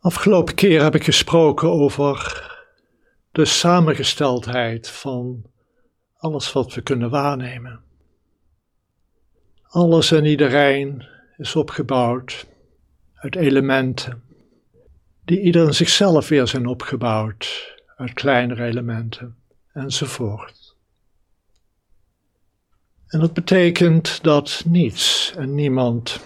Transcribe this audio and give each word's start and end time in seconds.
Afgelopen 0.00 0.54
keer 0.54 0.82
heb 0.82 0.94
ik 0.94 1.04
gesproken 1.04 1.68
over 1.70 2.46
de 3.32 3.44
samengesteldheid 3.44 4.88
van 4.90 5.44
alles 6.16 6.52
wat 6.52 6.74
we 6.74 6.80
kunnen 6.80 7.10
waarnemen. 7.10 7.80
Alles 9.62 10.10
en 10.12 10.24
iedereen 10.24 11.06
is 11.36 11.56
opgebouwd 11.56 12.46
uit 13.14 13.36
elementen, 13.36 14.22
die 15.24 15.40
ieder 15.40 15.66
in 15.66 15.74
zichzelf 15.74 16.28
weer 16.28 16.46
zijn 16.46 16.66
opgebouwd 16.66 17.74
uit 17.96 18.12
kleinere 18.12 18.64
elementen 18.64 19.36
enzovoort. 19.72 20.76
En 23.06 23.20
dat 23.20 23.32
betekent 23.32 24.22
dat 24.22 24.62
niets 24.66 25.32
en 25.36 25.54
niemand 25.54 26.20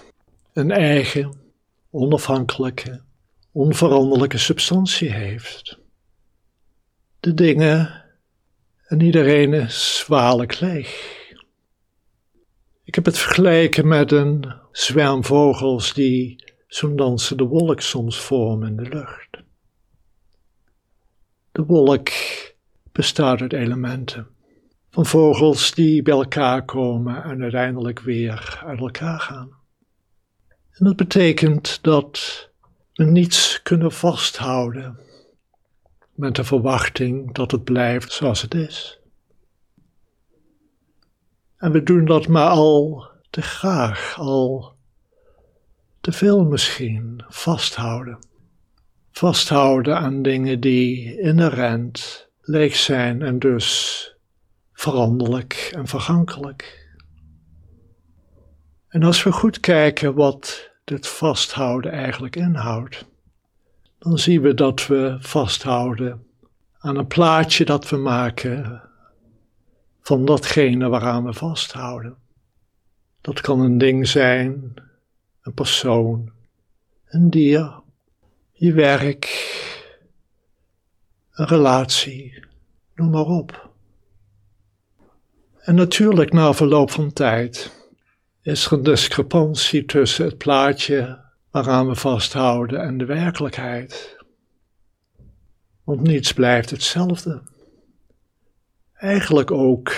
een 0.52 0.70
eigen, 0.70 1.32
onafhankelijke, 1.91 3.02
onveranderlijke 3.52 4.38
substantie 4.38 5.12
heeft. 5.12 5.79
De 7.20 7.34
dingen 7.34 8.05
en 8.87 9.01
iedereen 9.01 9.52
is 9.52 9.97
zwaarlijk 9.97 10.61
leeg. 10.61 11.20
Ik 12.84 12.95
heb 12.95 13.05
het 13.05 13.19
vergeleken 13.19 13.88
met 13.88 14.12
een 14.12 14.55
zwerm 14.73 15.25
vogels 15.25 15.95
die 15.95 16.45
zo'n 16.66 16.97
dansende 16.97 17.45
wolk 17.45 17.80
soms 17.80 18.20
vormen 18.20 18.69
in 18.69 18.77
de 18.77 18.88
lucht. 18.88 19.42
De 21.53 21.64
wolk 21.64 22.09
bestaat 22.92 23.41
uit 23.41 23.53
elementen 23.53 24.27
van 24.91 25.06
vogels 25.06 25.75
die 25.75 26.03
bij 26.03 26.14
elkaar 26.14 26.64
komen 26.64 27.23
en 27.25 27.42
uiteindelijk 27.42 28.00
weer 28.00 28.62
uit 28.64 28.78
elkaar 28.78 29.20
gaan. 29.20 29.50
En 30.70 30.84
dat 30.84 30.97
betekent 30.97 31.78
dat 31.83 32.50
niets 32.92 33.62
kunnen 33.62 33.92
vasthouden 33.92 34.98
met 36.14 36.36
de 36.36 36.44
verwachting 36.44 37.34
dat 37.34 37.50
het 37.50 37.64
blijft 37.64 38.12
zoals 38.12 38.42
het 38.42 38.55
is. 38.55 39.00
En 41.56 41.72
we 41.72 41.83
doen 41.83 42.05
dat 42.05 42.28
maar 42.28 42.48
al 42.48 43.11
te 43.30 43.42
graag, 43.42 44.19
al 44.19 44.75
te 46.00 46.12
veel 46.12 46.44
misschien, 46.44 47.25
vasthouden. 47.28 48.19
Vasthouden 49.11 49.98
aan 49.98 50.22
dingen 50.22 50.61
die 50.61 51.20
inherent 51.20 52.28
leeg 52.41 52.77
zijn 52.77 53.22
en 53.22 53.39
dus 53.39 54.06
veranderlijk 54.72 55.72
en 55.74 55.86
vergankelijk. 55.86 56.91
En 58.89 59.02
als 59.02 59.22
we 59.22 59.33
goed 59.33 59.61
kijken 59.61 60.14
wat 60.14 60.72
dit 60.84 61.08
vasthouden 61.08 61.92
eigenlijk 61.92 62.36
inhoudt, 62.36 63.06
dan 63.98 64.19
zien 64.19 64.41
we 64.41 64.55
dat 64.55 64.86
we 64.86 65.16
vasthouden 65.20 66.27
aan 66.78 66.97
een 66.97 67.06
plaatje 67.06 67.64
dat 67.64 67.89
we 67.89 67.97
maken 67.97 68.83
van 70.00 70.24
datgene 70.24 70.89
waaraan 70.89 71.24
we 71.24 71.33
vasthouden. 71.33 72.16
Dat 73.20 73.41
kan 73.41 73.61
een 73.61 73.78
ding 73.78 74.08
zijn, 74.08 74.74
een 75.42 75.55
persoon, 75.55 76.33
een 77.06 77.30
dier, 77.30 77.80
je 78.52 78.72
werk, 78.72 79.27
een 81.33 81.46
relatie, 81.46 82.44
noem 82.94 83.11
maar 83.11 83.27
op. 83.27 83.70
En 85.58 85.74
natuurlijk, 85.74 86.33
na 86.33 86.52
verloop 86.52 86.91
van 86.91 87.12
tijd, 87.12 87.81
is 88.43 88.67
er 88.67 88.73
een 88.73 88.83
discrepantie 88.83 89.85
tussen 89.85 90.25
het 90.25 90.39
plaatje 90.39 91.21
waaraan 91.51 91.89
we 91.89 91.95
vasthouden 91.95 92.81
en 92.81 92.98
de 92.98 93.05
werkelijkheid. 93.05 94.17
Want 95.85 96.01
niets 96.01 96.33
blijft 96.33 96.70
hetzelfde. 96.70 97.43
Eigenlijk 98.93 99.51
ook 99.51 99.92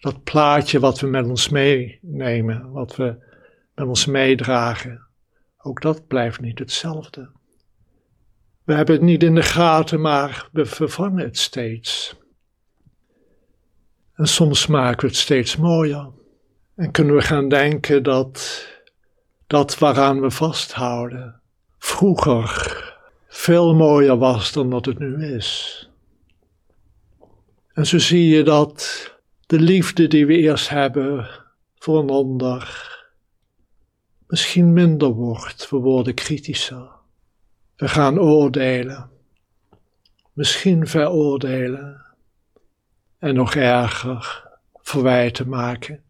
dat 0.00 0.22
plaatje 0.22 0.80
wat 0.80 1.00
we 1.00 1.06
met 1.06 1.26
ons 1.26 1.48
meenemen, 1.48 2.70
wat 2.70 2.96
we 2.96 3.16
met 3.74 3.86
ons 3.86 4.06
meedragen, 4.06 5.06
ook 5.58 5.80
dat 5.80 6.06
blijft 6.06 6.40
niet 6.40 6.58
hetzelfde. 6.58 7.30
We 8.64 8.74
hebben 8.74 8.94
het 8.94 9.04
niet 9.04 9.22
in 9.22 9.34
de 9.34 9.42
gaten, 9.42 10.00
maar 10.00 10.48
we 10.52 10.64
vervangen 10.64 11.24
het 11.24 11.38
steeds. 11.38 12.16
En 14.14 14.26
soms 14.26 14.66
maken 14.66 15.00
we 15.00 15.06
het 15.06 15.16
steeds 15.16 15.56
mooier. 15.56 16.10
En 16.82 16.90
kunnen 16.90 17.14
we 17.14 17.22
gaan 17.22 17.48
denken 17.48 18.02
dat 18.02 18.66
dat 19.46 19.78
waaraan 19.78 20.20
we 20.20 20.30
vasthouden 20.30 21.40
vroeger 21.78 22.96
veel 23.28 23.74
mooier 23.74 24.16
was 24.16 24.52
dan 24.52 24.70
dat 24.70 24.86
het 24.86 24.98
nu 24.98 25.34
is. 25.34 25.88
En 27.72 27.86
zo 27.86 27.98
zie 27.98 28.28
je 28.28 28.42
dat 28.42 29.10
de 29.46 29.60
liefde 29.60 30.08
die 30.08 30.26
we 30.26 30.36
eerst 30.36 30.68
hebben 30.68 31.28
voor 31.74 31.98
een 31.98 32.10
ander 32.10 32.90
misschien 34.26 34.72
minder 34.72 35.08
wordt. 35.08 35.70
We 35.70 35.76
worden 35.76 36.14
kritischer. 36.14 36.90
We 37.76 37.88
gaan 37.88 38.18
oordelen. 38.18 39.10
Misschien 40.32 40.86
veroordelen. 40.86 42.04
En 43.18 43.34
nog 43.34 43.54
erger, 43.54 44.48
verwijten 44.80 45.48
maken. 45.48 46.02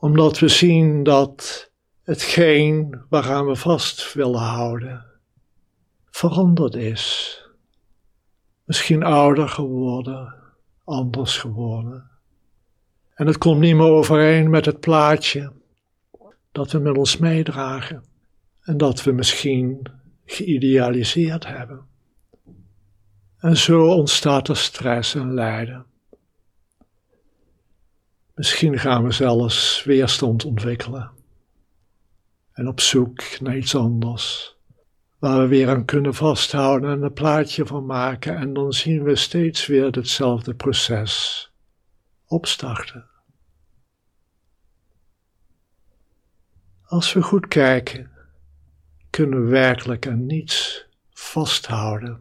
Omdat 0.00 0.38
we 0.38 0.48
zien 0.48 1.02
dat 1.02 1.70
hetgeen 2.02 3.00
waaraan 3.08 3.46
we 3.46 3.56
vast 3.56 4.12
willen 4.12 4.40
houden 4.40 5.04
veranderd 6.16 6.74
is. 6.74 7.40
Misschien 8.64 9.02
ouder 9.02 9.48
geworden, 9.48 10.34
anders 10.84 11.38
geworden. 11.38 12.10
En 13.14 13.26
het 13.26 13.38
komt 13.38 13.60
niet 13.60 13.76
meer 13.76 13.90
overeen 13.90 14.50
met 14.50 14.64
het 14.64 14.80
plaatje 14.80 15.52
dat 16.52 16.72
we 16.72 16.78
met 16.78 16.98
ons 16.98 17.16
meedragen 17.16 18.04
en 18.62 18.76
dat 18.76 19.02
we 19.02 19.12
misschien 19.12 19.82
geïdealiseerd 20.24 21.46
hebben. 21.46 21.86
En 23.38 23.56
zo 23.56 23.86
ontstaat 23.86 24.48
er 24.48 24.56
stress 24.56 25.14
en 25.14 25.34
lijden. 25.34 25.86
Misschien 28.36 28.78
gaan 28.78 29.04
we 29.04 29.12
zelfs 29.12 29.84
weerstand 29.84 30.44
ontwikkelen 30.44 31.10
en 32.52 32.68
op 32.68 32.80
zoek 32.80 33.40
naar 33.40 33.56
iets 33.56 33.74
anders 33.74 34.56
waar 35.18 35.40
we 35.40 35.46
weer 35.46 35.68
aan 35.68 35.84
kunnen 35.84 36.14
vasthouden 36.14 36.90
en 36.90 37.02
een 37.02 37.12
plaatje 37.12 37.66
van 37.66 37.86
maken 37.86 38.36
en 38.36 38.52
dan 38.52 38.72
zien 38.72 39.02
we 39.02 39.16
steeds 39.16 39.66
weer 39.66 39.86
hetzelfde 39.86 40.54
proces 40.54 41.50
opstarten. 42.26 43.06
Als 46.84 47.12
we 47.12 47.22
goed 47.22 47.48
kijken, 47.48 48.10
kunnen 49.10 49.44
we 49.44 49.50
werkelijk 49.50 50.08
aan 50.08 50.26
niets 50.26 50.86
vasthouden, 51.10 52.20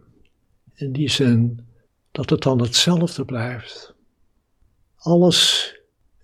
in 0.73 0.91
die 0.91 1.09
zin 1.09 1.67
dat 2.11 2.29
het 2.29 2.41
dan 2.41 2.61
hetzelfde 2.61 3.25
blijft. 3.25 3.93
Alles 4.95 5.73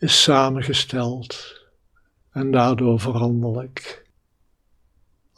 is 0.01 0.23
samengesteld 0.23 1.59
en 2.31 2.51
daardoor 2.51 2.99
veranderlijk 2.99 4.01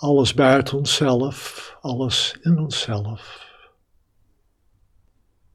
alles 0.04 0.34
buiten 0.34 0.78
onszelf, 0.78 1.78
alles 1.82 2.38
in 2.42 2.58
onszelf. 2.58 3.52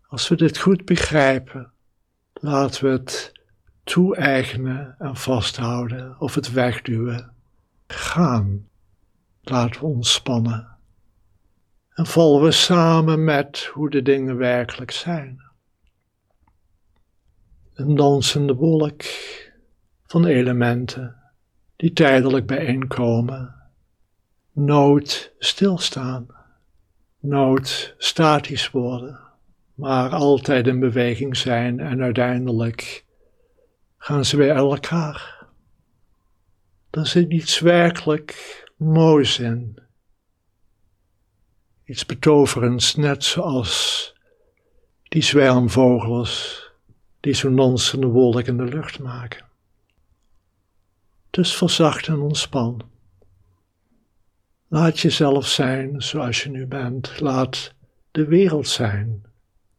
Als 0.07 0.29
we 0.29 0.37
dit 0.37 0.59
goed 0.59 0.85
begrijpen, 0.85 1.73
laten 2.33 2.85
we 2.85 2.91
het 2.91 3.33
toe-eigenen 3.85 4.95
en 4.99 5.17
vasthouden 5.17 6.21
of 6.21 6.35
het 6.35 6.53
wegduwen. 6.53 7.33
Gaan. 7.87 8.69
Laten 9.43 9.81
we 9.81 9.87
ontspannen. 9.87 10.77
En 11.95 12.07
vallen 12.07 12.43
we 12.43 12.51
samen 12.51 13.25
met 13.25 13.71
hoe 13.73 13.91
de 13.91 14.03
dingen 14.03 14.37
werkelijk 14.37 14.91
zijn. 14.91 15.43
Een 17.79 17.95
dansende 17.95 18.55
wolk 18.55 19.03
van 20.07 20.27
elementen 20.27 21.17
die 21.77 21.93
tijdelijk 21.93 22.47
bijeenkomen 22.47 23.55
nooit 24.53 25.33
stilstaan, 25.39 26.27
nooit 27.21 27.95
statisch 27.99 28.71
worden, 28.71 29.21
maar 29.75 30.11
altijd 30.11 30.67
in 30.67 30.81
beweging 30.81 31.37
zijn 31.37 31.81
en 31.81 32.03
uiteindelijk 32.03 33.05
gaan 33.99 34.25
ze 34.25 34.37
weer 34.37 34.53
uit 34.53 34.71
elkaar. 34.71 35.47
Er 36.91 37.07
zit 37.07 37.31
iets 37.31 37.59
werkelijk 37.59 38.65
moois 38.77 39.39
in. 39.39 39.79
Iets 41.85 42.07
betoverends, 42.07 42.95
net 42.95 43.25
zoals 43.25 44.15
die 45.03 45.23
zwermvogels 45.23 46.67
die 47.21 47.35
zo'n 47.35 47.57
dansende 47.57 48.07
wolk 48.07 48.47
in 48.47 48.57
de 48.57 48.65
lucht 48.65 48.99
maken. 48.99 49.47
Dus 51.31 51.57
verzacht 51.57 52.07
en 52.07 52.19
ontspan. 52.19 52.83
Laat 54.69 54.99
jezelf 54.99 55.47
zijn 55.47 56.03
zoals 56.03 56.43
je 56.43 56.51
nu 56.51 56.67
bent. 56.67 57.21
Laat 57.21 57.75
de 58.11 58.25
wereld 58.25 58.69
zijn 58.69 59.25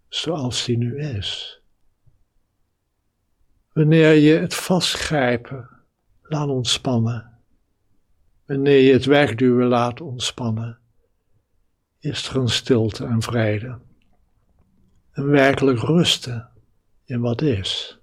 zoals 0.07 0.65
die 0.65 0.77
nu 0.77 1.00
is. 1.00 1.62
Wanneer 3.74 4.13
je 4.13 4.33
het 4.33 4.56
vastgrijpen 4.56 5.69
laat 6.21 6.47
ontspannen, 6.47 7.39
wanneer 8.45 8.80
je 8.80 8.94
het 8.94 9.06
wegduwen 9.06 9.68
laat 9.68 10.01
ontspannen, 10.01 10.77
is 12.00 12.30
er 12.30 12.36
een 12.36 12.50
stilte 12.50 13.06
en 13.06 13.21
vrede. 13.21 13.80
En 15.12 15.30
werkelijk 15.30 15.80
rusten 15.80 16.50
in 17.10 17.22
wat 17.22 17.42
is. 17.42 17.99